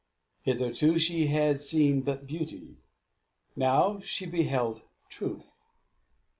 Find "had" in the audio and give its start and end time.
1.27-1.59